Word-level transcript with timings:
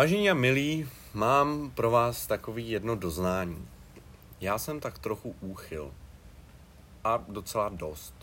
Vážení 0.00 0.30
a 0.30 0.34
milí, 0.34 0.88
mám 1.14 1.70
pro 1.70 1.90
vás 1.90 2.26
takový 2.26 2.70
jedno 2.70 2.96
doznání. 2.96 3.68
Já 4.40 4.58
jsem 4.58 4.80
tak 4.80 4.98
trochu 4.98 5.34
úchyl. 5.40 5.90
A 7.04 7.24
docela 7.28 7.68
dost. 7.68 8.14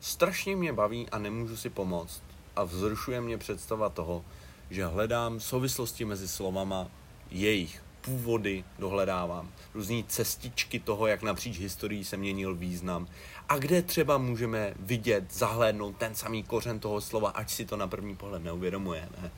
Strašně 0.00 0.56
mě 0.56 0.72
baví 0.72 1.08
a 1.08 1.18
nemůžu 1.18 1.56
si 1.56 1.70
pomoct. 1.70 2.22
A 2.56 2.64
vzrušuje 2.64 3.20
mě 3.20 3.38
představa 3.38 3.88
toho, 3.88 4.24
že 4.70 4.86
hledám 4.86 5.40
souvislosti 5.40 6.04
mezi 6.04 6.28
slovama, 6.28 6.88
jejich 7.30 7.82
původy 8.00 8.64
dohledávám, 8.78 9.50
různé 9.74 10.02
cestičky 10.08 10.80
toho, 10.80 11.06
jak 11.06 11.22
napříč 11.22 11.58
historií 11.58 12.04
se 12.04 12.16
měnil 12.16 12.54
význam 12.54 13.06
a 13.48 13.58
kde 13.58 13.82
třeba 13.82 14.18
můžeme 14.18 14.74
vidět, 14.76 15.24
zahlédnout 15.34 15.96
ten 15.96 16.14
samý 16.14 16.42
kořen 16.42 16.80
toho 16.80 17.00
slova, 17.00 17.30
ať 17.30 17.50
si 17.50 17.64
to 17.64 17.76
na 17.76 17.86
první 17.86 18.16
pohled 18.16 18.44
neuvědomujeme. 18.44 19.32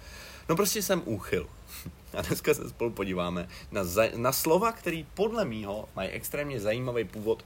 No 0.48 0.56
prostě 0.56 0.82
jsem 0.82 1.02
úchyl. 1.04 1.46
A 2.18 2.22
dneska 2.22 2.54
se 2.54 2.68
spolu 2.68 2.90
podíváme 2.90 3.48
na, 3.72 3.84
za, 3.84 4.02
na 4.16 4.32
slova, 4.32 4.72
který 4.72 5.06
podle 5.14 5.44
mýho 5.44 5.88
mají 5.96 6.08
extrémně 6.08 6.60
zajímavý 6.60 7.04
původ 7.04 7.44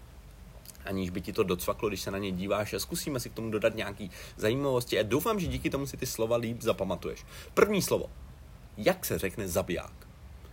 aniž 0.89 1.11
by 1.11 1.21
ti 1.21 1.33
to 1.33 1.43
docvaklo, 1.43 1.89
když 1.89 2.01
se 2.01 2.11
na 2.11 2.19
ně 2.19 2.33
díváš 2.33 2.73
a 2.73 2.79
zkusíme 2.79 3.21
si 3.21 3.31
k 3.31 3.35
tomu 3.35 3.51
dodat 3.51 3.75
nějaký 3.75 4.11
zajímavosti 4.37 4.99
a 4.99 5.03
doufám, 5.03 5.41
že 5.41 5.47
díky 5.47 5.71
tomu 5.71 5.87
si 5.87 5.97
ty 5.97 6.07
slova 6.07 6.37
líp 6.37 6.63
zapamatuješ. 6.63 7.25
První 7.55 7.83
slovo. 7.83 8.11
Jak 8.77 9.05
se 9.05 9.19
řekne 9.19 9.49
zabiják? 9.49 9.93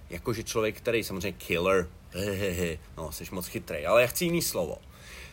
Jakože 0.10 0.44
člověk, 0.44 0.78
který 0.78 1.04
samozřejmě 1.04 1.32
killer, 1.32 1.88
hehehe, 2.16 2.78
no, 2.98 3.12
jsi 3.12 3.26
moc 3.32 3.48
chytrý, 3.48 3.86
ale 3.86 4.02
já 4.02 4.08
chci 4.08 4.26
jiný 4.26 4.42
slovo. 4.42 4.78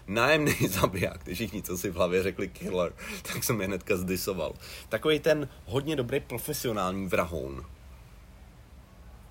Nájemný 0.06 0.54
zabiják, 0.68 1.20
když 1.24 1.38
všichni, 1.38 1.62
co 1.62 1.78
si 1.78 1.90
v 1.90 1.94
hlavě 1.94 2.22
řekli 2.22 2.48
killer, 2.48 2.92
tak 3.22 3.44
jsem 3.44 3.60
je 3.60 3.66
hnedka 3.66 3.96
zdisoval. 3.96 4.54
Takový 4.88 5.20
ten 5.20 5.48
hodně 5.66 5.96
dobrý 5.96 6.20
profesionální 6.20 7.06
vrahoun, 7.06 7.66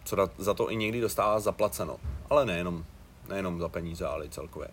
co 0.04 0.30
za 0.38 0.54
to 0.54 0.72
i 0.72 0.76
někdy 0.76 1.02
dostává 1.02 1.40
zaplaceno. 1.40 1.98
Ale 2.30 2.46
nejenom, 2.46 2.86
nejenom 3.30 3.60
za 3.60 3.70
peníze, 3.70 4.06
ale 4.06 4.26
i 4.26 4.30
celkově. 4.30 4.68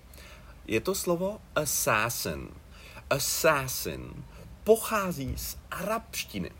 Je 0.66 0.80
to 0.80 0.94
slovo 0.94 1.40
assassin. 1.54 2.48
Assassin 3.10 4.24
pochází 4.64 5.34
z 5.36 5.58
arabštiny. 5.70 6.50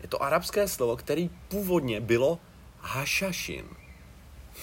Je 0.00 0.08
to 0.08 0.22
arabské 0.22 0.68
slovo, 0.68 0.96
který 0.96 1.30
původně 1.48 2.00
bylo 2.00 2.38
hašašin. 2.80 3.64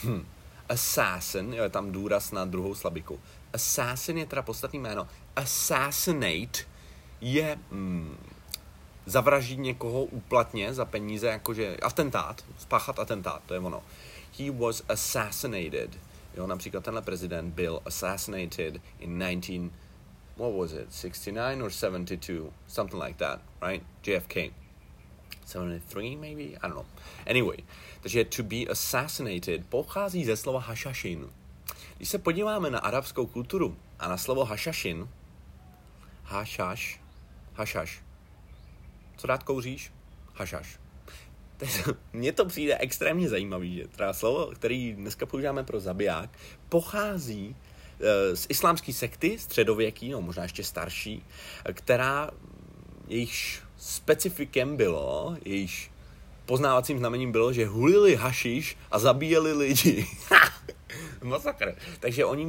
Hm. 0.03 0.25
Assassin, 0.69 1.53
jo, 1.53 1.63
je 1.63 1.69
tam 1.69 1.91
důraz 1.91 2.31
na 2.31 2.45
druhou 2.45 2.75
slabiku. 2.75 3.19
Assassin 3.53 4.17
je 4.17 4.25
teda 4.25 4.41
podstatný 4.41 4.80
jméno. 4.80 5.07
Assassinate 5.35 6.59
je 7.22 7.59
hm, 7.72 8.17
zavraždit 9.05 9.59
někoho 9.59 10.03
úplatně 10.03 10.73
za 10.73 10.85
peníze, 10.85 11.27
jakože 11.27 11.77
atentát, 11.77 12.45
spáchat 12.57 12.99
atentát, 12.99 13.41
to 13.45 13.53
je 13.53 13.59
ono. 13.59 13.83
He 14.39 14.52
was 14.52 14.83
assassinated. 14.89 15.99
Jo, 16.38 16.47
například 16.47 16.83
tenhle 16.83 17.02
prezident 17.02 17.53
byl 17.53 17.81
assassinated 17.85 18.81
in 19.00 19.19
19, 19.19 19.72
what 20.38 20.53
was 20.55 20.72
it, 20.72 20.94
69 20.94 21.61
or 21.61 21.72
72, 21.72 22.52
something 22.67 23.03
like 23.03 23.17
that, 23.17 23.39
right? 23.61 23.83
JFK. 24.03 24.64
73 25.45 26.15
maybe? 26.15 26.43
I 26.43 26.59
don't 26.61 26.73
know. 26.73 26.85
Anyway, 27.27 27.57
takže 28.01 28.25
to 28.25 28.43
be 28.43 28.65
assassinated 28.69 29.65
pochází 29.69 30.25
ze 30.25 30.38
slova 30.38 30.59
hašašin. 30.59 31.29
Když 31.97 32.09
se 32.09 32.17
podíváme 32.17 32.69
na 32.69 32.79
arabskou 32.79 33.25
kulturu 33.25 33.77
a 33.99 34.07
na 34.07 34.17
slovo 34.17 34.45
hašašin, 34.45 35.09
hašaš, 36.23 37.01
hašaš, 37.53 38.03
co 39.17 39.27
rád 39.27 39.43
kouříš? 39.43 39.91
Hašaš. 40.33 40.79
Mně 42.13 42.31
to 42.31 42.45
přijde 42.45 42.77
extrémně 42.77 43.29
zajímavý, 43.29 43.75
že 43.75 43.88
teda 43.88 44.13
slovo, 44.13 44.51
který 44.55 44.93
dneska 44.93 45.25
používáme 45.25 45.63
pro 45.63 45.79
zabiják, 45.79 46.29
pochází 46.69 47.55
eh, 47.55 48.35
z 48.35 48.45
islámské 48.49 48.93
sekty, 48.93 49.39
středověký, 49.39 50.09
no 50.09 50.22
možná 50.22 50.44
ještě 50.44 50.63
starší, 50.63 51.25
která 51.73 52.31
jejíž 53.07 53.61
specifikem 53.78 54.78
bylo, 54.78 55.38
jejíž 55.46 55.91
poznávacím 56.46 56.97
znamením 56.97 57.31
bylo, 57.31 57.53
že 57.53 57.66
hulili 57.66 58.16
hašiš 58.16 58.78
a 58.91 59.00
zabíjeli 59.00 59.53
lidi. 59.53 60.08
Masakr. 61.24 61.75
Takže 62.00 62.25
oni 62.25 62.47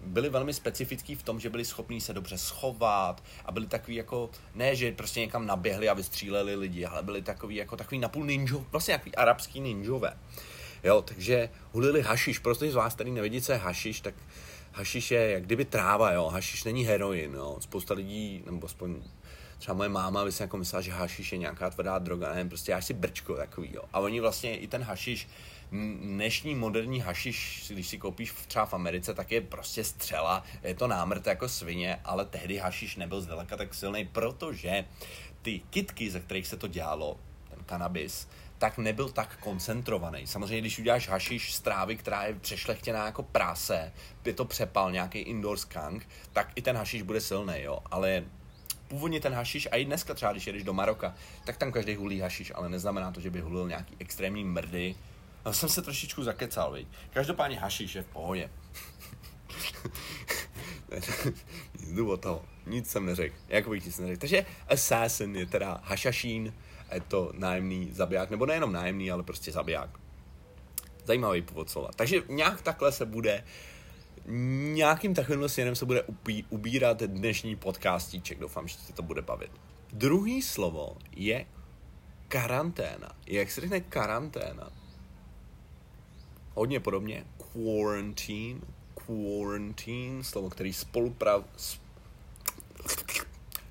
byli 0.00 0.28
velmi 0.28 0.54
specifický 0.54 1.14
v 1.14 1.22
tom, 1.22 1.40
že 1.40 1.50
byli 1.50 1.64
schopní 1.64 2.00
se 2.00 2.12
dobře 2.12 2.38
schovat 2.38 3.22
a 3.44 3.52
byli 3.52 3.66
takový 3.66 3.96
jako, 3.96 4.30
ne, 4.54 4.76
že 4.76 4.92
prostě 4.92 5.20
někam 5.20 5.46
naběhli 5.46 5.88
a 5.88 5.94
vystříleli 5.94 6.54
lidi, 6.54 6.84
ale 6.84 7.02
byli 7.02 7.22
takový 7.22 7.56
jako 7.56 7.76
takový 7.76 7.98
napůl 7.98 8.24
ninjo, 8.24 8.66
vlastně 8.70 8.94
takový 8.94 9.14
arabský 9.14 9.60
ninjové. 9.60 10.16
Jo, 10.84 11.02
takže 11.02 11.48
hulili 11.72 12.02
hašiš, 12.02 12.38
prostě 12.38 12.70
z 12.70 12.74
vás, 12.74 12.94
který 12.94 13.10
nevidí, 13.10 13.40
co 13.40 13.52
je 13.52 13.58
hašiš, 13.58 14.00
tak 14.00 14.14
hašiš 14.72 15.10
je 15.10 15.30
jak 15.30 15.44
kdyby 15.44 15.64
tráva, 15.64 16.12
jo, 16.12 16.28
hašiš 16.28 16.64
není 16.64 16.84
heroin, 16.84 17.34
jo, 17.34 17.56
spousta 17.60 17.94
lidí, 17.94 18.42
nebo 18.46 18.66
aspoň 18.66 19.02
třeba 19.62 19.74
moje 19.74 19.88
máma 19.88 20.24
by 20.24 20.32
si 20.32 20.42
jako 20.42 20.56
myslela, 20.56 20.82
že 20.82 20.92
hašiš 20.92 21.32
je 21.32 21.38
nějaká 21.38 21.70
tvrdá 21.70 21.98
droga, 21.98 22.28
nevím, 22.32 22.48
prostě 22.48 22.72
já 22.72 22.80
si 22.80 22.94
brčko 22.94 23.34
takový, 23.34 23.70
jo. 23.74 23.82
A 23.92 23.98
oni 23.98 24.20
vlastně 24.20 24.56
i 24.58 24.68
ten 24.68 24.82
hašiš, 24.82 25.28
dnešní 26.00 26.54
moderní 26.54 27.00
hašiš, 27.00 27.66
když 27.74 27.88
si 27.88 27.98
koupíš 27.98 28.34
třeba 28.48 28.66
v 28.66 28.74
Americe, 28.74 29.14
tak 29.14 29.30
je 29.30 29.40
prostě 29.40 29.84
střela, 29.84 30.44
je 30.62 30.74
to 30.74 30.86
námrt 30.86 31.26
jako 31.26 31.48
svině, 31.48 32.00
ale 32.04 32.24
tehdy 32.24 32.56
hašiš 32.56 32.96
nebyl 32.96 33.20
zdaleka 33.20 33.56
tak 33.56 33.74
silný, 33.74 34.04
protože 34.04 34.84
ty 35.42 35.60
kitky, 35.70 36.10
ze 36.10 36.20
kterých 36.20 36.46
se 36.46 36.56
to 36.56 36.66
dělalo, 36.68 37.20
ten 37.50 37.64
kanabis, 37.64 38.28
tak 38.58 38.78
nebyl 38.78 39.08
tak 39.08 39.36
koncentrovaný. 39.36 40.26
Samozřejmě, 40.26 40.60
když 40.60 40.78
uděláš 40.78 41.08
hašiš 41.08 41.54
z 41.54 41.60
trávy, 41.60 41.96
která 41.96 42.24
je 42.24 42.34
přešlechtěná 42.34 43.06
jako 43.06 43.22
práse, 43.22 43.92
je 44.24 44.34
to 44.34 44.44
přepal, 44.44 44.92
nějaký 44.92 45.18
indoor 45.18 45.58
skunk, 45.58 46.08
tak 46.32 46.52
i 46.54 46.62
ten 46.62 46.76
hašiš 46.76 47.02
bude 47.02 47.20
silný, 47.20 47.54
jo. 47.62 47.78
Ale 47.90 48.24
původně 48.92 49.20
ten 49.20 49.32
hašiš, 49.32 49.68
a 49.72 49.76
i 49.76 49.84
dneska 49.84 50.14
třeba, 50.14 50.32
když 50.32 50.46
jedeš 50.46 50.64
do 50.64 50.72
Maroka, 50.72 51.14
tak 51.44 51.56
tam 51.56 51.72
každý 51.72 51.94
hulí 51.94 52.20
hašiš, 52.20 52.52
ale 52.54 52.68
neznamená 52.68 53.10
to, 53.10 53.20
že 53.20 53.30
by 53.30 53.40
hulil 53.40 53.68
nějaký 53.68 53.96
extrémní 53.98 54.44
mrdy. 54.44 54.94
No, 55.46 55.52
jsem 55.52 55.68
se 55.68 55.82
trošičku 55.82 56.22
zakecal, 56.22 56.72
viď. 56.72 56.88
Každopádně 57.12 57.58
hašiš 57.58 57.94
je 57.94 58.02
v 58.02 58.06
pohodě. 58.06 58.50
nic 61.86 62.00
o 62.00 62.16
toho, 62.16 62.44
nic 62.66 62.90
jsem 62.90 63.06
neřekl, 63.06 63.34
jako 63.48 63.70
bych 63.70 63.86
nic 63.86 63.98
neřekl. 63.98 64.20
Takže 64.20 64.46
assassin 64.68 65.36
je 65.36 65.46
teda 65.46 65.80
hašašín, 65.84 66.54
je 66.94 67.00
to 67.00 67.32
nájemný 67.34 67.88
zabiják, 67.92 68.30
nebo 68.30 68.46
nejenom 68.46 68.72
nájemný, 68.72 69.10
ale 69.10 69.22
prostě 69.22 69.52
zabiják. 69.52 69.90
Zajímavý 71.04 71.42
původ 71.42 71.70
slova. 71.70 71.88
Takže 71.96 72.22
nějak 72.28 72.62
takhle 72.62 72.92
se 72.92 73.06
bude 73.06 73.44
nějakým 74.26 75.14
takovým 75.14 75.48
směrem 75.48 75.76
se 75.76 75.86
bude 75.86 76.02
upí, 76.02 76.44
ubírat 76.50 77.02
dnešní 77.02 77.56
podcastíček. 77.56 78.38
Doufám, 78.38 78.68
že 78.68 78.78
se 78.78 78.92
to 78.92 79.02
bude 79.02 79.22
bavit. 79.22 79.50
Druhý 79.92 80.42
slovo 80.42 80.96
je 81.16 81.46
karanténa. 82.28 83.12
Jak 83.26 83.50
se 83.50 83.60
řekne 83.60 83.80
karanténa? 83.80 84.70
Hodně 86.54 86.80
podobně. 86.80 87.24
Quarantine. 87.52 88.60
Quarantine, 89.06 90.24
slovo, 90.24 90.50
který 90.50 90.72
spoluprav... 90.72 91.44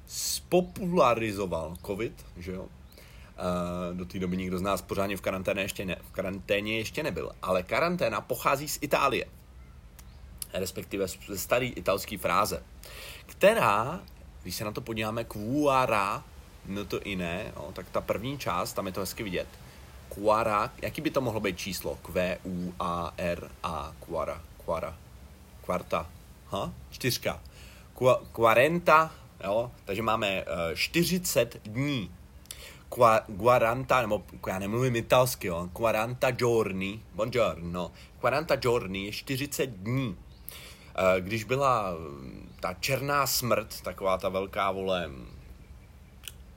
spopularizoval 0.07 1.75
COVID, 1.85 2.25
že 2.37 2.51
jo? 2.51 2.63
Uh, 2.63 3.97
do 3.97 4.05
té 4.05 4.19
doby 4.19 4.37
nikdo 4.37 4.57
z 4.57 4.61
nás 4.61 4.81
pořádně 4.81 5.17
v 5.17 5.21
karanténě 5.21 5.61
ještě, 5.61 5.85
ne, 5.85 5.97
v 6.01 6.11
karanténě 6.11 6.77
ještě 6.77 7.03
nebyl. 7.03 7.31
Ale 7.41 7.63
karanténa 7.63 8.21
pochází 8.21 8.67
z 8.67 8.79
Itálie 8.81 9.25
respektive 10.53 11.07
ze 11.07 11.37
staré 11.37 11.65
italské 11.65 12.17
fráze, 12.17 12.63
která, 13.25 13.99
když 14.43 14.55
se 14.55 14.65
na 14.65 14.71
to 14.71 14.81
podíváme, 14.81 15.23
quara, 15.23 16.23
no 16.65 16.85
to 16.85 17.01
i 17.01 17.15
ne, 17.15 17.51
no, 17.55 17.69
tak 17.73 17.89
ta 17.89 18.01
první 18.01 18.37
část, 18.37 18.73
tam 18.73 18.87
je 18.87 18.93
to 18.93 18.99
hezky 18.99 19.23
vidět, 19.23 19.47
quara, 20.09 20.71
jaký 20.81 21.01
by 21.01 21.11
to 21.11 21.21
mohlo 21.21 21.39
být 21.39 21.57
číslo? 21.57 21.95
Q, 21.95 22.37
U, 22.45 22.73
A, 22.79 23.13
R, 23.17 23.51
A, 23.63 23.93
quara, 23.99 24.41
quara, 24.65 24.97
kvarta, 25.61 26.09
ha? 26.47 26.73
čtyřka. 26.91 27.41
Qu- 27.95 28.25
quarenta, 28.31 29.11
jo, 29.43 29.71
takže 29.85 30.01
máme 30.01 30.43
uh, 30.43 30.71
eh, 30.71 30.75
40 30.75 31.61
dní. 31.63 32.11
Qua, 32.89 33.19
quaranta, 33.37 34.01
nebo 34.01 34.23
já 34.47 34.59
nemluvím 34.59 34.95
italsky, 34.95 35.47
jo, 35.47 35.69
quaranta 35.73 36.31
giorni, 36.31 37.03
buongiorno, 37.15 37.91
quaranta 38.19 38.55
giorni 38.55 39.05
je 39.05 39.11
40 39.11 39.69
dní. 39.69 40.17
Eh, 40.95 41.21
když 41.21 41.43
byla 41.43 41.91
mm, 41.91 42.55
ta 42.59 42.73
černá 42.73 43.27
smrt, 43.27 43.81
taková 43.81 44.17
ta 44.17 44.29
velká 44.29 44.71
vole, 44.71 45.11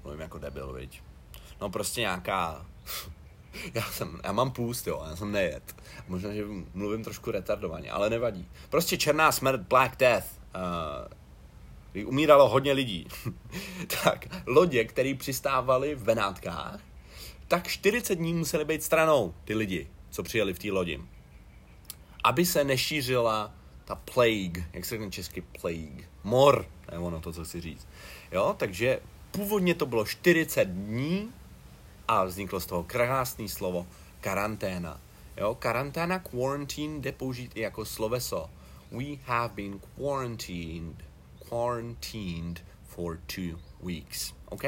mluvím 0.02 0.20
jako 0.20 0.38
debil, 0.38 0.72
viď? 0.72 1.02
No 1.60 1.70
prostě 1.70 2.00
nějaká, 2.00 2.66
já 3.75 3.82
jsem, 3.82 4.20
já 4.25 4.32
mám 4.32 4.50
půst, 4.50 4.86
jo, 4.86 5.04
já 5.10 5.16
jsem 5.16 5.32
nejet. 5.32 5.76
Možná, 6.08 6.32
že 6.32 6.44
mluvím 6.75 7.04
trošku 7.04 7.31
retardovaně, 7.31 7.90
ale 7.90 8.10
nevadí. 8.10 8.48
Prostě 8.70 8.96
černá 8.96 9.32
smrt, 9.32 9.60
Black 9.60 9.96
Death, 9.96 10.26
uh, 11.94 12.08
umíralo 12.08 12.48
hodně 12.48 12.72
lidí. 12.72 13.06
tak, 14.04 14.26
lodě, 14.46 14.84
které 14.84 15.14
přistávaly 15.14 15.94
v 15.94 16.02
Benátkách, 16.02 16.81
tak 17.48 17.69
40 17.69 18.14
dní 18.14 18.34
museli 18.34 18.64
být 18.64 18.82
stranou 18.82 19.34
ty 19.44 19.54
lidi, 19.54 19.90
co 20.10 20.22
přijeli 20.22 20.54
v 20.54 20.58
té 20.58 20.70
lodi. 20.70 21.00
Aby 22.25 22.46
se 22.46 22.64
nešířila 22.64 23.54
ta 23.84 23.94
plague, 23.94 24.64
jak 24.72 24.84
se 24.84 24.94
řekne 24.94 25.10
česky 25.10 25.40
plague, 25.60 26.08
mor, 26.25 26.66
je 26.92 26.98
ono 26.98 27.20
to, 27.20 27.32
co 27.32 27.44
chci 27.44 27.60
říct. 27.60 27.88
Jo, 28.32 28.54
takže 28.58 29.00
původně 29.31 29.75
to 29.75 29.86
bylo 29.86 30.06
40 30.06 30.64
dní 30.69 31.32
a 32.08 32.25
vzniklo 32.25 32.60
z 32.60 32.66
toho 32.66 32.84
krásné 32.84 33.48
slovo 33.48 33.86
karanténa. 34.20 35.00
Jo, 35.36 35.54
karanténa, 35.54 36.19
quarantine 36.19 37.00
jde 37.00 37.12
použít 37.12 37.52
i 37.54 37.60
jako 37.60 37.84
sloveso. 37.84 38.50
We 38.90 39.04
have 39.25 39.54
been 39.54 39.81
quarantined, 39.96 41.04
quarantined 41.48 42.64
for 42.86 43.20
two 43.26 43.58
weeks. 43.82 44.34
OK? 44.48 44.62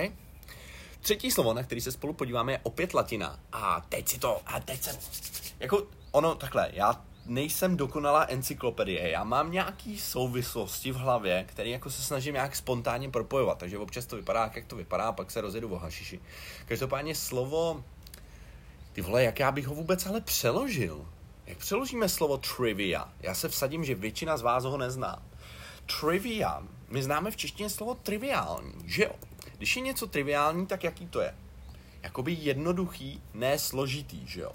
Třetí 1.01 1.31
slovo, 1.31 1.55
na 1.55 1.63
který 1.63 1.81
se 1.81 1.93
spolu 1.93 2.13
podíváme, 2.13 2.53
je 2.53 2.61
opět 2.63 2.95
latina. 2.95 3.41
A 3.53 3.81
teď 3.89 4.09
si 4.09 4.19
to, 4.19 4.41
a 4.47 4.61
teď 4.61 4.83
se, 4.83 4.99
jako 5.61 5.87
ono 6.11 6.35
takhle, 6.35 6.71
já 6.73 7.05
nejsem 7.27 7.77
dokonalá 7.77 8.25
encyklopedie, 8.25 9.11
já 9.11 9.25
mám 9.25 9.53
nějaký 9.53 9.99
souvislosti 9.99 10.93
v 10.93 10.97
hlavě, 10.97 11.45
které 11.49 11.69
jako 11.69 11.91
se 11.91 12.03
snažím 12.03 12.35
nějak 12.35 12.57
spontánně 12.57 13.11
propojovat, 13.11 13.59
takže 13.59 13.79
občas 13.79 14.07
to 14.07 14.17
vypadá, 14.17 14.51
jak 14.55 14.67
to 14.67 14.77
vypadá, 14.77 15.13
pak 15.13 15.31
se 15.31 15.41
rozjedu 15.41 15.75
o 15.75 15.79
hašiši. 15.79 16.21
Každopádně 16.67 17.15
slovo, 17.15 17.85
ty 18.93 19.01
vole, 19.01 19.25
jak 19.25 19.39
já 19.39 19.53
bych 19.53 19.67
ho 19.67 19.75
vůbec 19.75 20.07
ale 20.07 20.21
přeložil? 20.21 21.07
Jak 21.47 21.59
přeložíme 21.59 22.09
slovo 22.09 22.39
trivia? 22.39 23.13
Já 23.21 23.35
se 23.35 23.49
vsadím, 23.49 23.85
že 23.85 23.95
většina 23.95 24.37
z 24.37 24.43
vás 24.43 24.65
ho 24.65 24.79
nezná. 24.79 25.23
Trivia, 26.01 26.63
my 26.89 27.03
známe 27.03 27.31
v 27.31 27.37
češtině 27.37 27.71
slovo 27.71 27.95
triviální, 27.95 28.75
že 28.85 29.03
jo? 29.03 29.13
Když 29.57 29.77
je 29.77 29.83
něco 29.83 30.07
triviální, 30.07 30.67
tak 30.67 30.85
jaký 30.85 31.07
to 31.07 31.21
je? 31.21 31.35
Jakoby 32.03 32.33
jednoduchý, 32.33 33.23
ne 33.35 33.59
složitý, 33.59 34.27
že 34.27 34.41
jo? 34.41 34.53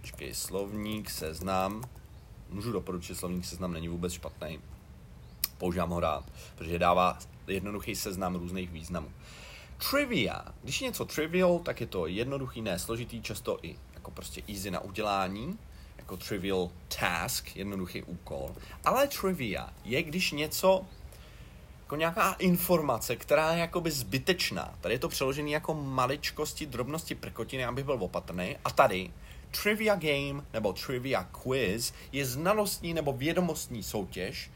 Počkej, 0.00 0.34
slovník, 0.34 1.10
seznam. 1.10 1.84
Můžu 2.48 2.72
doporučit, 2.72 3.14
slovník 3.14 3.44
seznam 3.44 3.72
není 3.72 3.88
vůbec 3.88 4.12
špatný. 4.12 4.60
Používám 5.58 5.90
ho 5.90 6.00
rád, 6.00 6.24
protože 6.54 6.78
dává 6.78 7.18
jednoduchý 7.46 7.96
seznam 7.96 8.34
různých 8.34 8.70
významů. 8.70 9.12
Trivia. 9.90 10.44
Když 10.62 10.80
je 10.80 10.86
něco 10.86 11.04
trivial, 11.04 11.58
tak 11.58 11.80
je 11.80 11.86
to 11.86 12.06
jednoduchý, 12.06 12.62
ne 12.62 12.78
složitý, 12.78 13.22
často 13.22 13.58
i 13.62 13.76
jako 13.94 14.10
prostě 14.10 14.42
easy 14.48 14.70
na 14.70 14.80
udělání, 14.80 15.58
jako 15.96 16.16
trivial 16.16 16.70
task, 17.00 17.56
jednoduchý 17.56 18.02
úkol. 18.02 18.54
Ale 18.84 19.08
trivia 19.08 19.72
je, 19.84 20.02
když 20.02 20.32
něco 20.32 20.84
jako 21.80 21.96
nějaká 21.96 22.32
informace, 22.32 23.16
která 23.16 23.52
je 23.52 23.60
jakoby 23.60 23.90
zbytečná. 23.90 24.74
Tady 24.80 24.94
je 24.94 24.98
to 24.98 25.08
přeložené 25.08 25.50
jako 25.50 25.74
maličkosti, 25.74 26.66
drobnosti, 26.66 27.14
prkotiny, 27.14 27.64
aby 27.64 27.84
byl 27.84 27.96
opatrný. 28.00 28.56
A 28.64 28.70
tady 28.70 29.10
trivia 29.62 29.94
game 29.94 30.44
nebo 30.52 30.72
trivia 30.72 31.24
quiz 31.24 31.92
je 32.12 32.26
znalostní 32.26 32.94
nebo 32.94 33.12
vědomostní 33.12 33.82
soutěž, 33.82 34.50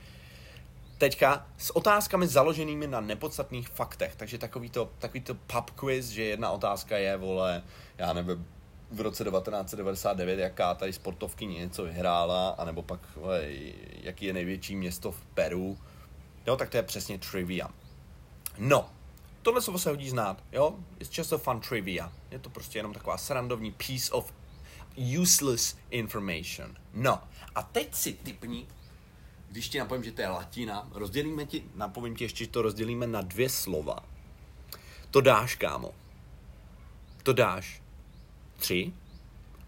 teďka 0.99 1.47
s 1.59 1.77
otázkami 1.77 2.27
založenými 2.27 2.87
na 2.87 3.01
nepodstatných 3.01 3.69
faktech. 3.69 4.17
Takže 4.17 4.39
takový 4.39 4.71
to, 4.71 4.91
takový 4.99 5.21
to 5.21 5.35
pub 5.35 5.71
quiz, 5.71 6.09
že 6.09 6.23
jedna 6.23 6.51
otázka 6.51 6.97
je, 6.97 7.17
vole, 7.17 7.63
já 7.99 8.13
nevím, 8.13 8.47
v 8.91 9.01
roce 9.01 9.25
1999, 9.25 10.39
jaká 10.39 10.75
tady 10.75 10.93
sportovky 10.93 11.47
něco 11.47 11.85
vyhrála, 11.85 12.49
anebo 12.49 12.83
pak, 12.83 13.01
vole, 13.17 13.45
jaký 14.03 14.27
je 14.27 14.33
největší 14.33 14.77
město 14.77 15.13
v 15.13 15.23
Peru. 15.35 15.79
Jo, 16.47 16.57
tak 16.57 16.71
to 16.71 16.77
je 16.77 16.83
přesně 16.83 17.19
trivia. 17.19 17.71
No, 18.59 18.91
tohle 19.43 19.63
slovo 19.63 19.79
se 19.79 19.91
hodí 19.91 20.11
znát, 20.11 20.43
jo? 20.53 20.75
It's 20.99 21.19
just 21.19 21.33
a 21.33 21.39
fun 21.39 21.61
trivia. 21.61 22.13
Je 22.31 22.39
to 22.39 22.51
prostě 22.51 22.79
jenom 22.79 22.93
taková 22.93 23.19
srandovní 23.19 23.73
piece 23.73 24.13
of 24.13 24.33
useless 24.97 25.77
information. 25.91 26.77
No, 26.95 27.23
a 27.55 27.63
teď 27.63 27.95
si 27.95 28.13
typni, 28.13 28.67
když 29.51 29.69
ti 29.69 29.79
napovím, 29.79 30.05
že 30.05 30.13
to 30.13 30.21
je 30.21 30.29
latina, 30.29 30.89
rozdělíme 30.93 31.47
ti, 31.47 31.65
napovím 31.75 32.17
ti 32.17 32.25
ještě, 32.25 32.45
že 32.45 32.51
to 32.51 32.63
rozdělíme 32.63 33.07
na 33.07 33.21
dvě 33.21 33.49
slova. 33.49 33.99
To 35.11 35.21
dáš, 35.21 35.55
kámo. 35.55 35.95
To 37.23 37.33
dáš. 37.33 37.83
Tři. 38.57 38.93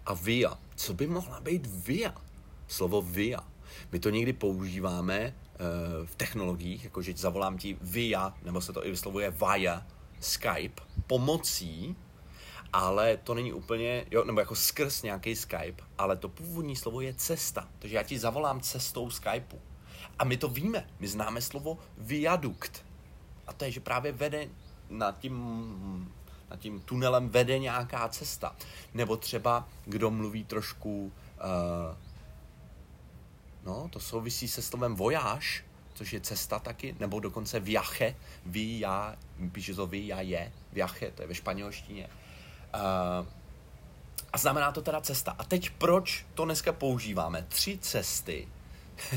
A 0.06 0.14
via. 0.14 0.58
Co 0.76 0.94
by 0.94 1.06
mohla 1.06 1.40
být 1.40 1.66
via? 1.66 2.14
Slovo 2.68 3.02
via. 3.02 3.40
My 3.92 3.98
to 3.98 4.10
někdy 4.10 4.32
používáme 4.32 5.26
uh, 5.26 6.06
v 6.06 6.14
technologiích, 6.14 6.84
jakože 6.84 7.12
zavolám 7.16 7.58
ti 7.58 7.78
via, 7.80 8.34
nebo 8.42 8.60
se 8.60 8.72
to 8.72 8.86
i 8.86 8.90
vyslovuje 8.90 9.30
via 9.30 9.86
Skype, 10.20 10.82
pomocí 11.06 11.96
ale 12.72 13.16
to 13.16 13.34
není 13.34 13.52
úplně, 13.52 14.06
jo, 14.10 14.24
nebo 14.24 14.40
jako 14.40 14.54
skrz 14.54 15.02
nějaký 15.02 15.36
Skype, 15.36 15.82
ale 15.98 16.16
to 16.16 16.28
původní 16.28 16.76
slovo 16.76 17.00
je 17.00 17.14
cesta. 17.14 17.68
Takže 17.78 17.96
já 17.96 18.02
ti 18.02 18.18
zavolám 18.18 18.60
cestou 18.60 19.10
Skypeu. 19.10 19.58
A 20.18 20.24
my 20.24 20.36
to 20.36 20.48
víme, 20.48 20.86
my 20.98 21.08
známe 21.08 21.40
slovo 21.40 21.78
viadukt. 21.98 22.84
A 23.46 23.52
to 23.52 23.64
je, 23.64 23.70
že 23.70 23.80
právě 23.80 24.12
vede 24.12 24.48
nad 24.90 25.18
tím, 25.18 26.14
nad 26.50 26.60
tím 26.60 26.80
tunelem 26.80 27.28
vede 27.28 27.58
nějaká 27.58 28.08
cesta. 28.08 28.56
Nebo 28.94 29.16
třeba, 29.16 29.68
kdo 29.84 30.10
mluví 30.10 30.44
trošku, 30.44 31.12
uh, 31.36 31.96
no, 33.64 33.88
to 33.92 34.00
souvisí 34.00 34.48
se 34.48 34.62
slovem 34.62 34.94
vojáž, 34.94 35.64
což 35.94 36.12
je 36.12 36.20
cesta 36.20 36.58
taky, 36.58 36.96
nebo 37.00 37.20
dokonce 37.20 37.60
viache, 37.60 38.16
via, 38.46 39.16
píše 39.52 39.74
to 39.74 39.86
via 39.86 40.20
je, 40.20 40.52
viache, 40.72 41.10
to 41.10 41.22
je 41.22 41.28
ve 41.28 41.34
španělštině. 41.34 42.08
Uh, 42.76 43.26
a 44.32 44.38
znamená 44.38 44.72
to 44.72 44.82
teda 44.82 45.00
cesta. 45.00 45.34
A 45.38 45.44
teď 45.44 45.70
proč 45.70 46.26
to 46.34 46.44
dneska 46.44 46.72
používáme? 46.72 47.44
Tři 47.48 47.78
cesty 47.78 48.48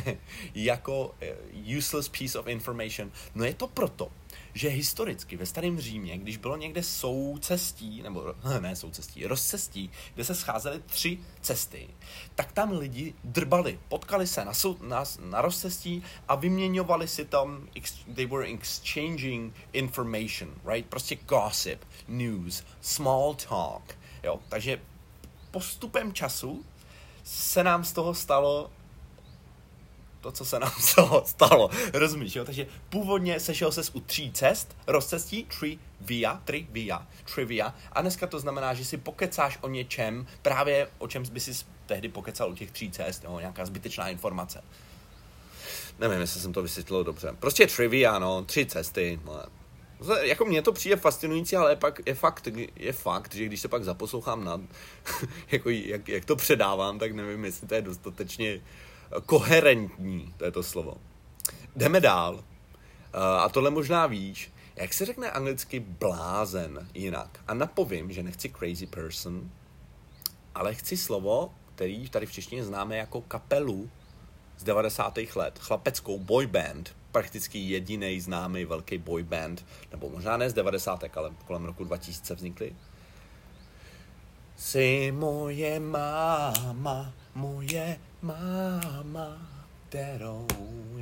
jako 0.55 1.15
eh, 1.21 1.35
useless 1.77 2.09
piece 2.09 2.39
of 2.39 2.47
information. 2.47 3.11
No 3.35 3.45
je 3.45 3.53
to 3.53 3.67
proto, 3.67 4.11
že 4.53 4.69
historicky 4.69 5.37
ve 5.37 5.45
starém 5.45 5.79
Římě, 5.79 6.17
když 6.17 6.37
bylo 6.37 6.57
někde 6.57 6.83
soucestí, 6.83 8.01
nebo 8.01 8.35
ne 8.59 8.75
soucestí, 8.75 9.27
rozcestí, 9.27 9.91
kde 10.15 10.23
se 10.23 10.35
scházely 10.35 10.81
tři 10.85 11.19
cesty, 11.41 11.87
tak 12.35 12.51
tam 12.51 12.77
lidi 12.77 13.13
drbali, 13.23 13.79
potkali 13.89 14.27
se 14.27 14.45
na, 14.45 14.53
sou, 14.53 14.77
na, 14.81 15.03
na 15.19 15.41
rozcestí 15.41 16.03
a 16.27 16.35
vyměňovali 16.35 17.07
si 17.07 17.25
tam, 17.25 17.67
they 18.15 18.25
were 18.25 18.47
exchanging 18.47 19.53
information, 19.73 20.49
right? 20.65 20.89
Prostě 20.89 21.15
gossip, 21.15 21.85
news, 22.07 22.63
small 22.81 23.35
talk, 23.35 23.97
jo? 24.23 24.39
Takže 24.49 24.81
postupem 25.51 26.13
času 26.13 26.65
se 27.23 27.63
nám 27.63 27.83
z 27.83 27.93
toho 27.93 28.13
stalo 28.13 28.71
to, 30.21 30.31
co 30.31 30.45
se 30.45 30.59
nám 30.59 30.71
stalo, 31.25 31.69
rozumíš, 31.93 32.35
jo? 32.35 32.45
Takže 32.45 32.67
původně 32.89 33.39
sešel 33.39 33.71
ses 33.71 33.91
u 33.93 33.99
tří 33.99 34.31
cest, 34.31 34.75
rozcestí, 34.87 35.45
tři 35.45 35.79
via, 36.01 36.41
tri 36.45 36.67
via, 36.71 37.07
trivia, 37.33 37.75
a 37.91 38.01
dneska 38.01 38.27
to 38.27 38.39
znamená, 38.39 38.73
že 38.73 38.85
si 38.85 38.97
pokecáš 38.97 39.57
o 39.61 39.69
něčem, 39.69 40.27
právě 40.41 40.87
o 40.97 41.07
čem 41.07 41.23
by 41.31 41.39
si 41.39 41.65
tehdy 41.85 42.09
pokecal 42.09 42.51
u 42.51 42.55
těch 42.55 42.71
tří 42.71 42.91
cest, 42.91 43.23
jo? 43.23 43.39
nějaká 43.39 43.65
zbytečná 43.65 44.09
informace. 44.09 44.63
Nevím, 45.99 46.19
jestli 46.19 46.41
jsem 46.41 46.53
to 46.53 46.61
vysvětlil 46.61 47.03
dobře. 47.03 47.35
Prostě 47.39 47.67
trivia, 47.67 48.19
no, 48.19 48.43
tři 48.43 48.65
cesty, 48.65 49.19
no. 49.25 49.43
Jako 50.21 50.45
mně 50.45 50.61
to 50.61 50.71
přijde 50.71 50.95
fascinující, 50.95 51.55
ale 51.55 51.75
pak 51.75 51.99
je 52.05 52.15
fakt, 52.15 52.47
je 52.75 52.93
fakt, 52.93 53.35
že 53.35 53.45
když 53.45 53.61
se 53.61 53.67
pak 53.67 53.83
zaposlouchám 53.83 54.43
na, 54.43 54.61
jako 55.51 55.69
jak, 55.69 56.09
jak 56.09 56.25
to 56.25 56.35
předávám, 56.35 56.99
tak 56.99 57.11
nevím, 57.11 57.45
jestli 57.45 57.67
to 57.67 57.75
je 57.75 57.81
dostatečně 57.81 58.61
koherentní, 59.25 60.33
to 60.37 60.45
je 60.45 60.51
to 60.51 60.63
slovo. 60.63 60.97
Jdeme 61.75 62.01
dál. 62.01 62.43
A 63.13 63.49
tohle 63.49 63.69
možná 63.69 64.07
víš, 64.07 64.51
jak 64.75 64.93
se 64.93 65.05
řekne 65.05 65.31
anglicky 65.31 65.79
blázen 65.79 66.89
jinak. 66.93 67.39
A 67.47 67.53
napovím, 67.53 68.11
že 68.11 68.23
nechci 68.23 68.49
crazy 68.49 68.85
person, 68.85 69.51
ale 70.55 70.75
chci 70.75 70.97
slovo, 70.97 71.53
který 71.75 72.09
tady 72.09 72.25
v 72.25 72.31
češtině 72.31 72.63
známe 72.63 72.97
jako 72.97 73.21
kapelu 73.21 73.89
z 74.57 74.63
90. 74.63 75.19
let. 75.35 75.59
Chlapeckou 75.59 76.19
boy 76.19 76.47
band, 76.47 76.95
prakticky 77.11 77.59
jediný 77.59 78.21
známý 78.21 78.65
velký 78.65 78.97
boy 78.97 79.23
band, 79.23 79.65
nebo 79.91 80.09
možná 80.09 80.37
ne 80.37 80.49
z 80.49 80.53
90. 80.53 81.03
ale 81.17 81.31
kolem 81.47 81.65
roku 81.65 81.83
2000 81.83 82.35
vznikly. 82.35 82.75
Jsi 84.57 85.11
moje 85.11 85.79
máma, 85.79 87.13
moje 87.35 87.99
máma, 88.21 89.37
kterou 89.89 90.47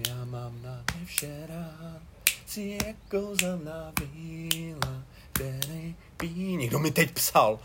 já 0.08 0.26
mám 0.26 0.62
na 0.62 0.84
vše 1.06 1.48
si 2.46 2.78
jako 2.86 3.34
na 3.64 3.92
víla, 4.14 5.04
který 5.34 5.96
pí. 6.18 6.58
Někdo 6.58 6.80
mi 6.80 6.92
teď 6.92 7.12
psal, 7.12 7.60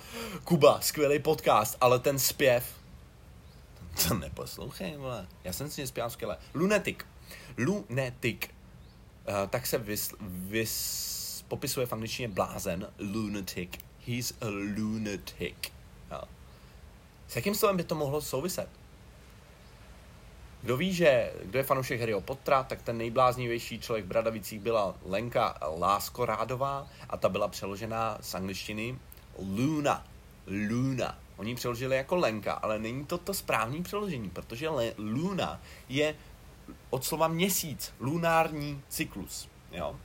Kuba, 0.45 0.81
skvělý 0.81 1.19
podcast, 1.19 1.77
ale 1.81 1.99
ten 1.99 2.19
zpěv, 2.19 2.77
to 4.09 4.15
neposlouchej, 4.15 4.97
vole. 4.97 5.29
Já 5.45 5.53
jsem 5.53 5.71
si 5.71 5.87
zpěval 5.87 6.11
skvěle. 6.11 6.39
Lunatic. 6.55 6.99
Lunatic. 7.59 8.37
Uh, 9.29 9.49
tak 9.51 9.67
se 9.67 9.79
vys, 9.79 10.11
vys, 10.21 11.45
popisuje 11.49 11.87
v 11.87 11.93
angličtině 11.93 12.29
blázen, 12.29 12.89
lunatic 12.99 13.71
He's 14.07 14.33
a 14.41 14.47
lunatic. 14.49 15.73
S 17.29 17.37
jakým 17.37 17.55
slovem 17.55 17.77
by 17.77 17.85
to 17.85 17.95
mohlo 17.95 18.23
souviset? 18.23 18.82
Kdo 20.63 20.77
ví, 20.77 20.95
že 20.95 21.33
kdo 21.43 21.59
je 21.59 21.63
fanoušek 21.63 22.01
Harryho 22.01 22.21
Pottera, 22.21 22.63
tak 22.63 22.83
ten 22.83 22.99
nejbláznivější 22.99 23.81
člověk 23.81 24.05
v 24.05 24.09
Bradavicích 24.09 24.61
byla 24.61 24.95
Lenka 25.05 25.59
Láskorádová 25.79 26.87
a 27.11 27.17
ta 27.17 27.29
byla 27.29 27.49
přeložená 27.49 28.19
z 28.21 28.35
angličtiny 28.35 28.99
Luna. 29.39 30.07
Luna. 30.47 31.19
Oni 31.37 31.55
přeložili 31.55 31.97
jako 31.97 32.17
Lenka, 32.17 32.53
ale 32.53 32.79
není 32.79 33.07
to 33.07 33.19
to 33.19 33.35
správné 33.35 33.83
přeložení, 33.83 34.31
protože 34.31 34.69
le, 34.69 34.93
Luna 34.99 35.61
je 35.89 36.15
od 36.91 37.05
slova 37.05 37.29
měsíc, 37.29 37.95
lunární 38.01 38.83
cyklus. 38.89 39.49
Jo? 39.73 39.97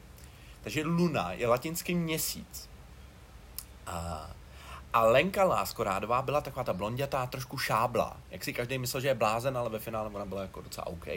Takže 0.61 0.83
Luna 0.83 1.33
je 1.33 1.47
latinský 1.47 1.95
měsíc. 1.95 2.69
A 3.87 4.29
a 4.93 5.05
Lenka 5.05 5.43
Láskorádová 5.43 6.21
byla 6.21 6.41
taková 6.41 6.63
ta 6.63 6.73
blondětá, 6.73 7.25
trošku 7.25 7.57
šábla. 7.57 8.17
Jak 8.31 8.43
si 8.43 8.53
každý 8.53 8.77
myslel, 8.77 9.01
že 9.01 9.07
je 9.07 9.15
blázen, 9.15 9.57
ale 9.57 9.69
ve 9.69 9.79
finále 9.79 10.09
ona 10.09 10.25
byla 10.25 10.41
jako 10.41 10.61
docela 10.61 10.87
OK. 10.87 11.07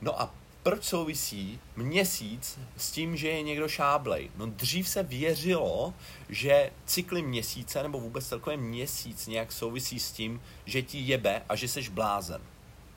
No 0.00 0.20
a 0.20 0.34
proč 0.62 0.84
souvisí 0.84 1.60
měsíc 1.76 2.58
s 2.76 2.90
tím, 2.90 3.16
že 3.16 3.28
je 3.28 3.42
někdo 3.42 3.68
šáblej? 3.68 4.30
No 4.36 4.46
dřív 4.46 4.88
se 4.88 5.02
věřilo, 5.02 5.94
že 6.28 6.70
cykly 6.86 7.22
měsíce, 7.22 7.82
nebo 7.82 8.00
vůbec 8.00 8.28
celkově 8.28 8.56
měsíc 8.56 9.26
nějak 9.26 9.52
souvisí 9.52 10.00
s 10.00 10.12
tím, 10.12 10.42
že 10.66 10.82
ti 10.82 10.98
jebe 10.98 11.42
a 11.48 11.56
že 11.56 11.68
seš 11.68 11.88
blázen. 11.88 12.40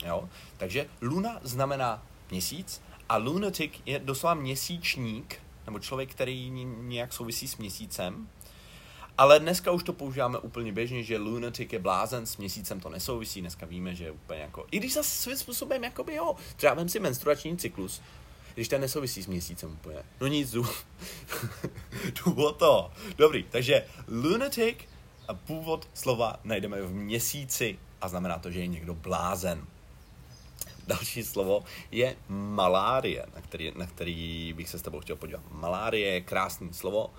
Jo? 0.05 0.29
Takže 0.58 0.88
luna 1.01 1.39
znamená 1.43 2.03
měsíc 2.31 2.81
a 3.10 3.17
lunatic 3.17 3.74
je 3.86 4.00
doslova 4.00 4.34
měsíčník, 4.34 5.39
nebo 5.65 5.79
člověk, 5.79 6.12
který 6.12 6.50
nějak 6.50 7.13
souvisí 7.13 7.48
s 7.48 7.58
měsícem. 7.58 8.27
Ale 9.22 9.40
dneska 9.40 9.72
už 9.72 9.84
to 9.84 9.94
používáme 9.94 10.38
úplně 10.38 10.72
běžně, 10.72 11.04
že 11.04 11.18
lunatic 11.18 11.74
je 11.74 11.80
blázen, 11.80 12.25
s 12.25 12.38
měsícem 12.38 12.80
to 12.80 12.90
nesouvisí, 12.90 13.42
dneska 13.42 13.66
víme, 13.66 13.96
že 13.96 14.04
je 14.04 14.12
úplně 14.12 14.40
jako, 14.40 14.68
i 14.72 14.80
když 14.80 14.94
zase 14.94 15.10
svým 15.10 15.38
způsobem, 15.38 15.84
jakoby 15.84 16.16
jo, 16.16 16.36
třeba 16.56 16.74
vem 16.74 16.90
si 16.90 17.00
menstruační 17.00 17.58
cyklus, 17.58 18.01
když 18.54 18.68
ten 18.68 18.82
nesouvisí 18.82 19.24
s 19.24 19.28
měsícem 19.28 19.72
úplně. 19.72 20.04
No 20.22 20.28
nic, 20.28 20.51
jdu, 20.51 20.66
jdu 22.25 22.34
o 22.34 22.51
to. 22.51 22.92
Dobrý, 23.18 23.46
takže 23.50 23.86
lunatic 24.08 24.78
a 25.28 25.34
původ 25.34 25.88
slova 25.94 26.40
najdeme 26.44 26.82
v 26.82 26.94
měsíci 26.94 27.80
a 28.01 28.08
znamená 28.08 28.40
to, 28.40 28.51
že 28.51 28.60
je 28.60 28.68
někdo 28.68 28.94
blázen. 28.94 29.66
Další 30.91 31.24
slovo 31.24 31.63
je 31.91 32.15
malárie, 32.29 33.25
na 33.36 33.41
který, 33.41 33.71
na 33.75 33.88
který 33.88 34.53
bych 34.53 34.69
se 34.69 34.79
s 34.79 34.81
tebou 34.81 35.00
chtěl 35.00 35.15
podívat. 35.15 35.43
Malárie 35.51 36.13
je 36.13 36.21
krásné 36.21 36.74
slovo 36.74 37.13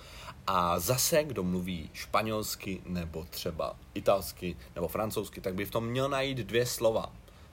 a 0.46 0.78
zase, 0.78 1.24
kdo 1.24 1.42
mluví 1.42 1.90
španělsky 1.92 2.82
nebo 2.86 3.24
třeba 3.30 3.76
italsky 3.94 4.56
nebo 4.74 4.88
francouzsky, 4.88 5.40
tak 5.40 5.54
by 5.54 5.64
v 5.64 5.70
tom 5.70 5.86
měl 5.86 6.08
najít 6.08 6.38
dvě 6.38 6.66
slova. 6.66 7.12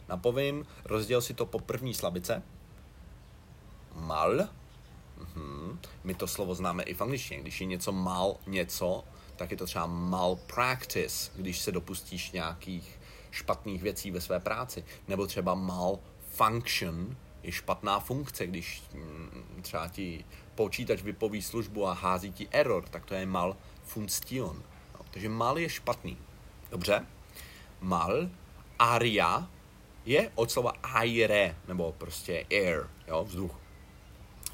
Napovím, 0.10 0.66
rozděl 0.86 1.22
si 1.22 1.34
to 1.34 1.46
po 1.46 1.60
první 1.60 1.94
slabice. 1.94 2.44
Mal. 3.96 4.48
Mhm. 5.18 5.80
My 6.04 6.14
to 6.14 6.28
slovo 6.28 6.56
známe 6.56 6.84
i 6.84 6.94
v 6.94 7.02
angličtině. 7.02 7.42
Když 7.42 7.62
je 7.62 7.68
něco 7.68 7.92
mal 7.92 8.38
něco, 8.48 9.04
tak 9.36 9.52
je 9.52 9.58
to 9.58 9.66
třeba 9.66 9.86
malpractice, 9.86 11.32
když 11.36 11.60
se 11.60 11.72
dopustíš 11.72 12.32
nějakých 12.32 12.99
špatných 13.32 13.82
věcí 13.82 14.12
ve 14.12 14.22
své 14.22 14.40
práci. 14.40 14.84
Nebo 15.08 15.28
třeba 15.28 15.56
malfunction 15.56 17.18
je 17.44 17.52
špatná 17.52 18.00
funkce, 18.00 18.48
když 18.48 18.84
mm, 18.94 19.62
třeba 19.62 19.88
ti 19.88 20.26
počítač 20.56 21.02
vypoví 21.02 21.42
službu 21.42 21.88
a 21.88 21.94
hází 21.94 22.32
ti 22.32 22.48
error, 22.52 22.84
tak 22.90 23.06
to 23.06 23.14
je 23.14 23.26
malfunktion. 23.26 24.64
No, 24.94 25.06
takže 25.12 25.30
mal 25.30 25.60
je 25.60 25.70
špatný. 25.70 26.18
Dobře? 26.72 27.06
Mal, 27.82 28.30
aria, 28.80 29.48
je 30.06 30.32
od 30.36 30.52
slova 30.52 30.74
aire, 30.84 31.56
nebo 31.68 31.92
prostě 31.98 32.46
air, 32.52 32.88
jo, 33.08 33.24
vzduch. 33.24 33.60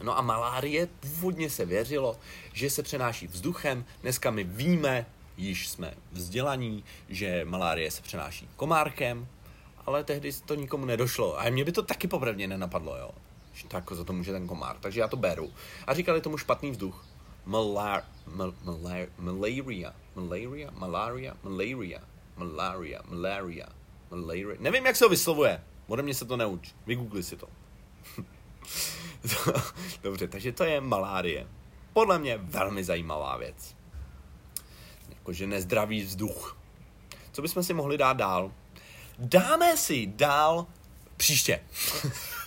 No 0.04 0.18
a 0.18 0.22
malárie 0.22 0.88
původně 0.88 1.50
se 1.50 1.66
věřilo, 1.66 2.20
že 2.54 2.70
se 2.70 2.84
přenáší 2.84 3.28
vzduchem. 3.28 3.86
Dneska 4.02 4.32
my 4.32 4.44
víme, 4.44 5.06
již 5.38 5.68
jsme 5.68 5.94
vzdělaní, 6.12 6.84
že 7.10 7.46
malárie 7.46 7.92
se 7.92 8.02
přenáší 8.02 8.50
komárkem, 8.56 9.28
ale 9.86 10.04
tehdy 10.04 10.34
to 10.46 10.56
nikomu 10.56 10.86
nedošlo. 10.86 11.40
A 11.40 11.50
mě 11.50 11.66
by 11.66 11.72
to 11.72 11.84
taky 11.84 12.08
popravdě 12.08 12.48
nenapadlo, 12.48 12.98
jo. 12.98 13.12
Tak 13.68 13.92
za 13.92 14.04
to 14.04 14.14
může 14.14 14.32
ten 14.32 14.48
komár. 14.48 14.78
Takže 14.80 15.00
já 15.00 15.08
to 15.08 15.18
beru. 15.18 15.54
A 15.88 15.94
říkali 15.94 16.22
tomu 16.22 16.38
špatný 16.38 16.72
vzduch. 16.72 17.06
Malar, 17.46 18.04
mal, 18.36 18.54
malar, 18.64 19.08
malaria, 19.18 19.94
malaria, 20.16 20.72
malaria, 20.76 21.34
malaria, 21.44 22.02
malaria, 22.38 23.02
malaria, 23.10 23.68
malaria. 24.12 24.58
Nevím, 24.60 24.86
jak 24.86 24.96
se 24.96 25.06
to 25.06 25.10
vyslovuje. 25.10 25.64
Ode 25.88 26.04
mě 26.04 26.14
se 26.14 26.26
to 26.26 26.38
neuč. 26.38 26.74
Vygoogli 26.86 27.24
si 27.24 27.36
to. 27.38 27.48
Dobře, 30.04 30.28
takže 30.28 30.52
to 30.52 30.64
je 30.64 30.82
malárie. 30.82 31.48
Podle 31.94 32.20
mě 32.20 32.38
velmi 32.38 32.84
zajímavá 32.84 33.38
věc. 33.38 33.76
Jakože 35.26 35.48
nezdravý 35.48 36.02
vzduch. 36.04 36.58
Co 37.32 37.42
bychom 37.42 37.64
si 37.64 37.74
mohli 37.74 37.98
dát 37.98 38.18
dál? 38.18 38.52
Dáme 39.20 39.78
si 39.78 40.08
dál 40.08 40.68
příště. 41.18 41.60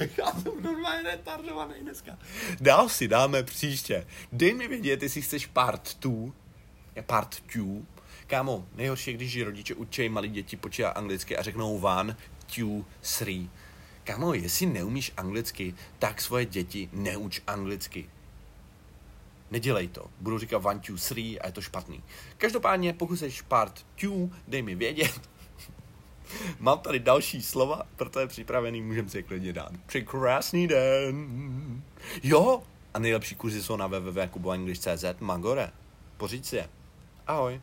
Já 0.19 0.33
jsem 0.33 0.63
normálně 0.63 1.03
retardovaný 1.03 1.75
dneska. 1.81 2.19
Dál 2.61 2.89
si 2.89 3.09
dáme 3.09 3.43
příště. 3.43 4.07
Dej 4.33 4.55
mi 4.55 4.69
vědět, 4.69 5.03
jestli 5.03 5.23
chceš 5.23 5.47
part 5.47 5.97
2, 6.01 6.33
part 7.07 7.43
2. 7.55 7.83
Kámo, 8.27 8.67
nejhorší 8.75 9.11
je, 9.11 9.17
když 9.17 9.43
rodiče 9.43 9.75
učí 9.75 10.09
malí 10.09 10.29
děti 10.29 10.57
počítat 10.57 10.91
anglicky 10.91 11.37
a 11.37 11.43
řeknou 11.43 11.81
one, 11.81 12.17
two, 12.57 12.85
three. 13.19 13.49
Kámo, 14.05 14.35
jestli 14.35 14.67
neumíš 14.67 15.13
anglicky, 15.17 15.75
tak 15.99 16.21
svoje 16.21 16.45
děti 16.45 16.89
neuč 16.93 17.41
anglicky. 17.47 18.11
Nedělej 19.51 19.89
to. 19.89 20.07
Budu 20.21 20.39
říkat 20.39 20.65
one, 20.65 20.81
two, 20.81 20.97
three 21.09 21.41
a 21.41 21.47
je 21.47 21.53
to 21.53 21.61
špatný. 21.61 22.03
Každopádně, 22.39 22.93
pokud 22.93 23.17
jsi 23.17 23.31
part 23.49 23.87
two, 24.01 24.31
dej 24.49 24.63
mi 24.63 24.75
vědět. 24.75 25.21
Mám 26.59 26.79
tady 26.79 26.99
další 26.99 27.43
slova, 27.43 27.83
proto 27.97 28.21
je 28.21 28.27
připravený, 28.27 28.83
můžeme 28.83 29.09
si 29.09 29.19
je 29.19 29.23
klidně 29.23 29.53
dát. 29.53 29.73
Překrásný 29.87 30.69
den. 30.69 31.83
Jo, 32.23 32.63
a 32.95 32.99
nejlepší 32.99 33.35
kurzy 33.35 33.63
jsou 33.63 33.77
na 33.77 33.87
www.kuboenglish.cz 33.87 35.05
Magore. 35.21 35.71
Pořiď 36.17 36.45
si 36.45 36.57
je. 36.57 36.69
Ahoj. 37.27 37.61